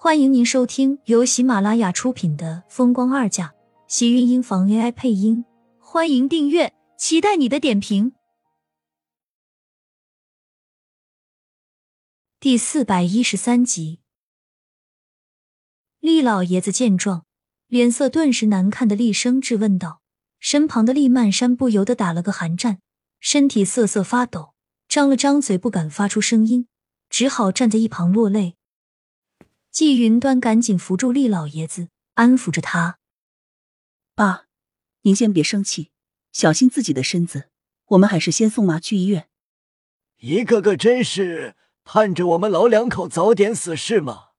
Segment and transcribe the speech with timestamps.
[0.00, 3.48] 欢迎您收听由喜马拉雅出品的《风光二嫁》，
[3.88, 5.44] 喜运音房 AI 配音。
[5.80, 8.12] 欢迎订阅，期待你的点评。
[12.38, 13.98] 第四百一十三集，
[15.98, 17.24] 厉老爷子见状，
[17.66, 20.00] 脸色顿时难看的厉声质问道
[20.38, 22.78] ：“身旁的厉曼山不由得打了个寒战，
[23.18, 24.54] 身体瑟瑟发抖，
[24.86, 26.68] 张了张嘴不敢发出声音，
[27.10, 28.54] 只好站在一旁落泪。”
[29.70, 32.98] 季云端赶紧扶住厉老爷子，安抚着他
[34.14, 34.46] ：“爸，
[35.02, 35.90] 您先别生气，
[36.32, 37.50] 小心自己的身子。
[37.88, 39.28] 我们还是先送妈去医院。”
[40.18, 44.30] 一个个真是盼着我们老两口早点死是吗？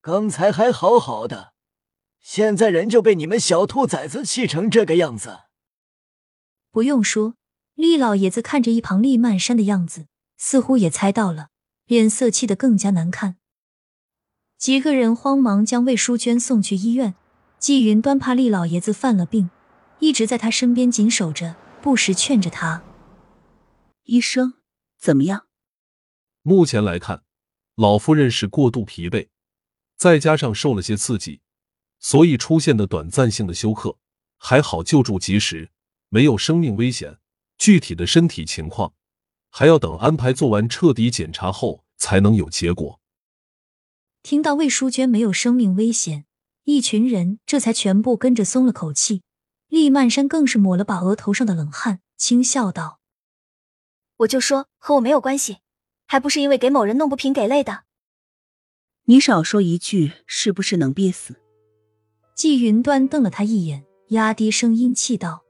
[0.00, 1.52] 刚才还好好的，
[2.18, 5.42] 现在人就被你们小兔崽子气成这个样子。
[6.70, 7.34] 不用说，
[7.74, 11.50] 厉老爷子看着一旁厉曼山的样子，似乎也猜到了，
[11.86, 13.36] 脸色气得更加难看。
[14.60, 17.14] 几个人慌忙将魏淑娟送去医院。
[17.58, 19.48] 季云端怕厉老爷子犯了病，
[20.00, 22.82] 一直在他身边紧守着，不时劝着他。
[24.04, 24.54] 医生
[24.98, 25.46] 怎么样？
[26.42, 27.22] 目前来看，
[27.74, 29.28] 老夫人是过度疲惫，
[29.96, 31.40] 再加上受了些刺激，
[31.98, 33.96] 所以出现的短暂性的休克。
[34.36, 35.70] 还好救助及时，
[36.10, 37.16] 没有生命危险。
[37.56, 38.92] 具体的身体情况，
[39.48, 42.99] 还要等安排做完彻底检查后才能有结果。
[44.22, 46.24] 听到魏淑娟没有生命危险，
[46.64, 49.22] 一群人这才全部跟着松了口气。
[49.68, 52.98] 厉曼山更是抹了把额头上的冷汗，轻笑道
[54.18, 55.58] ：“我就说和我没有关系，
[56.06, 57.84] 还不是因为给某人弄不平给累的。”
[59.06, 61.36] 你少说一句，是不是能憋死？
[62.34, 65.44] 季云端瞪了他一眼，压低声音气道：“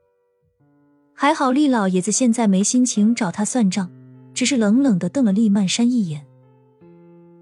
[1.13, 3.91] 还好厉老爷子现在没心情找他算账，
[4.33, 6.25] 只是冷冷的瞪了厉曼山一眼。”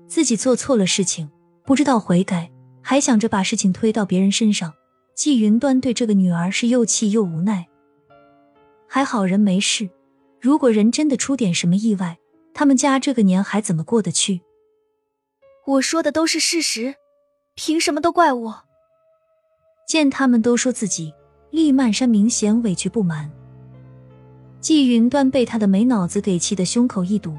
[0.09, 1.29] 自己做错了事情，
[1.63, 2.49] 不知道悔改，
[2.81, 4.73] 还想着把事情推到别人身上。
[5.13, 7.67] 季云端对这个女儿是又气又无奈。
[8.87, 9.87] 还好人没事，
[10.41, 12.17] 如果人真的出点什么意外，
[12.55, 14.41] 他们家这个年还怎么过得去？
[15.67, 16.95] 我说的都是事实，
[17.53, 18.63] 凭什么都怪我？
[19.87, 21.13] 见他们都说自己，
[21.51, 23.29] 厉曼山明显委屈不满。
[24.59, 27.37] 季云端被他的没脑子给气得胸口一堵，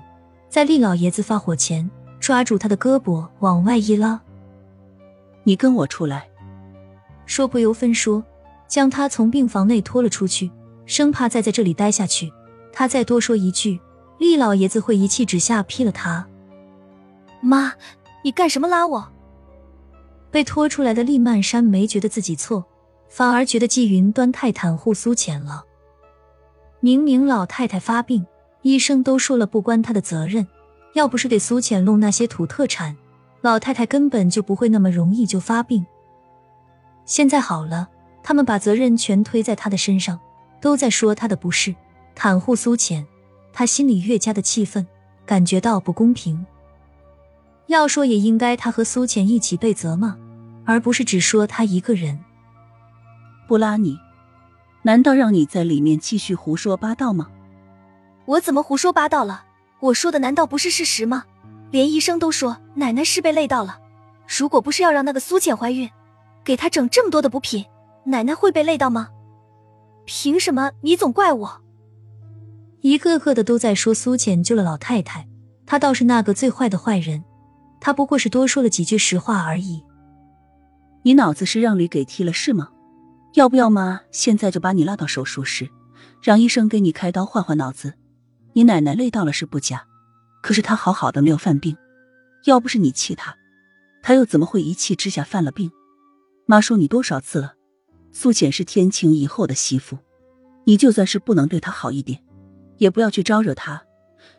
[0.49, 1.91] 在厉老爷子发火前。
[2.21, 4.21] 抓住他的胳膊往外一拉，
[5.43, 6.29] 你跟我出来。
[7.25, 8.23] 说不由分说，
[8.69, 10.51] 将他从病房内拖了出去，
[10.85, 12.31] 生怕再在这里待下去，
[12.73, 13.81] 他再多说一句，
[14.19, 16.29] 厉老爷子会一气之下劈了他。
[17.41, 17.73] 妈，
[18.23, 19.09] 你干什么拉我？
[20.31, 22.65] 被拖出来的厉曼山没觉得自己错，
[23.09, 25.65] 反而觉得季云端太袒护苏浅了。
[26.81, 28.27] 明明老太太发病，
[28.63, 30.47] 医生都说了不关他的责任。
[30.93, 32.97] 要不是给苏浅弄那些土特产，
[33.41, 35.87] 老太太根本就不会那么容易就发病。
[37.05, 37.89] 现在好了，
[38.23, 40.19] 他们把责任全推在他的身上，
[40.61, 41.75] 都在说他的不是，
[42.17, 43.07] 袒护苏浅，
[43.53, 44.87] 他心里越加的气愤，
[45.25, 46.45] 感觉到不公平。
[47.67, 50.17] 要说也应该他和苏浅一起被责骂，
[50.65, 52.19] 而不是只说他一个人。
[53.47, 53.97] 不拉你，
[54.83, 57.29] 难道让你在里面继续胡说八道吗？
[58.27, 59.45] 我怎么胡说八道了？
[59.81, 61.25] 我说的难道不是事实吗？
[61.71, 63.79] 连医生都说奶奶是被累到了。
[64.39, 65.89] 如果不是要让那个苏浅怀孕，
[66.45, 67.65] 给她整这么多的补品，
[68.05, 69.09] 奶奶会被累到吗？
[70.05, 71.63] 凭什么你总怪我？
[72.81, 75.27] 一个个的都在说苏浅救了老太太，
[75.67, 77.25] 她倒是那个最坏的坏人。
[77.81, 79.83] 她不过是多说了几句实话而已。
[81.03, 82.69] 你脑子是让驴给踢了是吗？
[83.35, 85.71] 要不要妈现在就把你拉到手术室，
[86.21, 87.95] 让医生给你开刀换换脑子？
[88.61, 89.87] 你奶奶累到了是不假，
[90.43, 91.79] 可是她好好的没有犯病，
[92.45, 93.35] 要不是你气她，
[94.03, 95.73] 她又怎么会一气之下犯了病？
[96.45, 97.55] 妈说你多少次了，
[98.13, 99.97] 苏浅是天晴以后的媳妇，
[100.67, 102.23] 你就算是不能对她好一点，
[102.77, 103.83] 也不要去招惹她。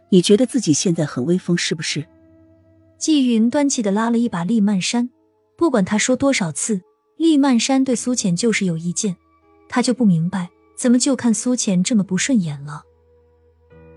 [0.09, 2.06] 你觉得自己现在很威风是不是？
[3.00, 5.09] 季云端气的拉了一把厉曼山，
[5.58, 6.82] 不管他说多少次，
[7.17, 9.17] 厉曼山对苏浅就是有意见，
[9.67, 12.84] 他就不明白怎么就看苏浅这么不顺眼了。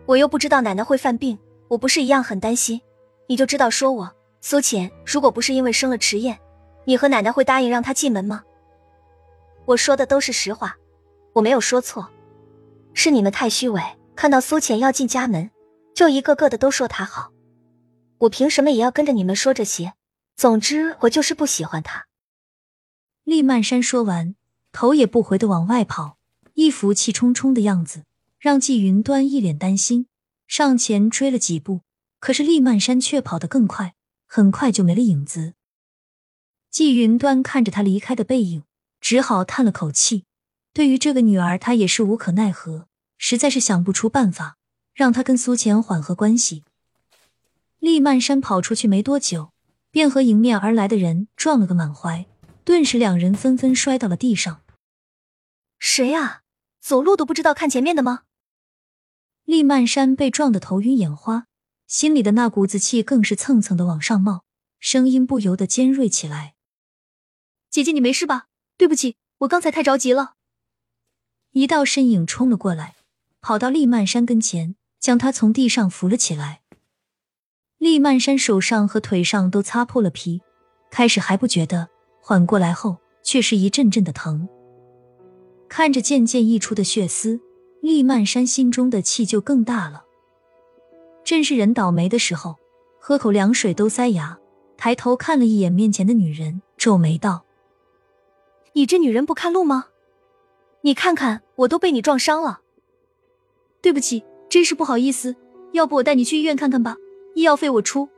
[0.07, 2.81] 我又不知道奶奶会犯病，我不是一样很担心？
[3.27, 6.39] 你就知道说我苏浅，如果不是因为生了迟燕，
[6.85, 8.45] 你和奶奶会答应让她进门吗？
[9.65, 10.77] 我说的都是实话，
[11.33, 12.07] 我没有说错，
[12.93, 13.81] 是你们太虚伪，
[14.15, 15.51] 看到苏浅要进家门，
[15.95, 17.33] 就一个个的都说她好，
[18.19, 19.95] 我凭什么也要跟着你们说这些？
[20.37, 22.05] 总之，我就是不喜欢她。
[23.25, 24.35] 厉曼山说完，
[24.71, 26.19] 头也不回的往外跑，
[26.53, 28.03] 一副气冲冲的样子。
[28.45, 30.07] 让季云端一脸担心，
[30.47, 31.81] 上前追了几步，
[32.21, 33.95] 可是厉曼山却跑得更快，
[34.27, 35.55] 很快就没了影子。
[36.71, 38.65] 季云端看着他离开的背影，
[39.01, 40.25] 只好叹了口气。
[40.75, 42.87] 对于这个女儿，他也是无可奈何，
[43.17, 44.59] 实在是想不出办法
[44.93, 46.65] 让他跟苏浅缓和关系。
[47.79, 49.55] 厉曼山跑出去没多久，
[49.91, 52.27] 便和迎面而来的人撞了个满怀，
[52.63, 54.61] 顿时两人纷纷摔到了地上。
[55.79, 56.43] 谁啊？
[56.83, 58.24] 走路都不知道看前面的吗？
[59.45, 61.47] 厉曼山被撞得头晕眼花，
[61.87, 64.45] 心里的那股子气更是蹭蹭的往上冒，
[64.79, 66.55] 声音不由得尖锐起来
[67.71, 68.47] ：“姐姐，你没事吧？
[68.79, 70.35] 对不起，我刚才太着急了。”
[71.53, 72.97] 一道身影冲了过来，
[73.43, 76.63] 跑到厉曼山跟前，将他从地上扶了起来。
[77.77, 80.41] 厉曼山手上和腿上都擦破了皮，
[80.91, 81.91] 开始还不觉得，
[82.23, 84.49] 缓过来后却是一阵阵的疼。
[85.69, 87.41] 看着渐渐溢出的血丝，
[87.85, 90.07] 厉曼山心中的气就更大了。
[91.23, 92.57] 真是人倒霉的时候，
[92.99, 94.39] 喝口凉水都塞牙。
[94.79, 97.45] 抬头看了一眼面前的女人，皱眉道
[98.73, 99.89] ：“你这女人不看路吗？”
[100.81, 102.63] 你看看，我都被你撞伤了。
[103.83, 105.37] 对不起，真是不好意思。
[105.73, 106.97] 要不我带你去医院看看吧，
[107.35, 108.09] 医药费我出。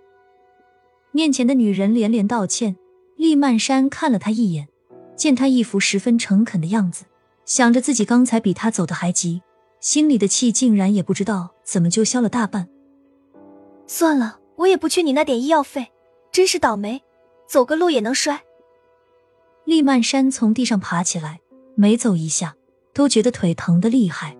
[1.10, 2.76] 面前的女人连连道歉。
[3.16, 4.68] 厉曼山看了她一眼，
[5.16, 7.06] 见她一副十分诚恳的样子，
[7.44, 9.42] 想着自己刚才比她走的还急，
[9.86, 12.68] 心里的气竟然也不知道怎么就消了大半。
[13.86, 15.92] 算了，我也不缺你那点医药费，
[16.32, 17.00] 真是倒霉，
[17.46, 18.42] 走个路也能摔。
[19.64, 21.38] 厉曼山从地上爬起来。
[21.76, 22.56] 每走一下，
[22.92, 24.36] 都觉得腿疼的厉害。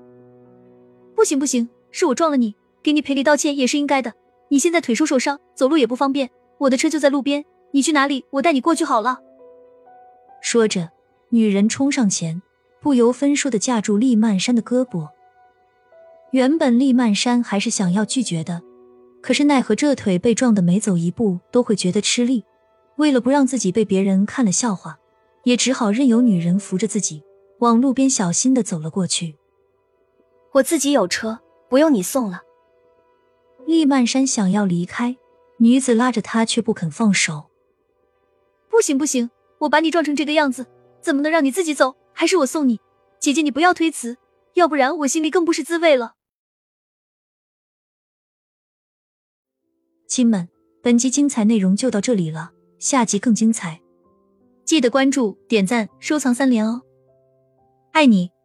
[1.15, 4.15] 不行不行，是我撞了你，给你赔礼道歉也是应该的。
[4.49, 6.29] 你现在腿受受伤，走路也不方便，
[6.59, 9.21] 我的车就在路边，你去哪里，我带你过去好了。
[10.43, 10.91] 说着，
[11.29, 12.43] 女人冲上前，
[12.81, 15.11] 不由分说的架住厉曼山的胳膊。
[16.33, 18.63] 原本厉曼山还是想要拒绝的，
[19.23, 22.45] 可是奈何这腿被撞的每走一步都会觉得吃力，
[22.97, 24.99] 为了不让自己被别人看了笑话。
[25.45, 27.23] 也只好任由女人扶着自己
[27.61, 29.37] 往路边小心的走了过去。
[30.55, 31.39] 我自己有车，
[31.71, 32.43] 不用你送了。
[33.65, 35.17] 厉曼山想要离开，
[35.59, 37.45] 女子拉着他却不肯放手。
[38.69, 40.67] 不行不行，我把你撞成这个样子，
[41.01, 41.95] 怎么能让你自己走？
[42.13, 42.81] 还是我送你，
[43.21, 44.17] 姐姐你不要推辞，
[44.57, 46.15] 要不然我心里更不是滋味了。
[50.09, 50.49] 亲们，
[50.83, 53.83] 本集精彩内容就到这里了，下集更精彩。
[54.65, 56.81] 记得关注、点赞、收藏三连哦，
[57.93, 58.36] 爱你！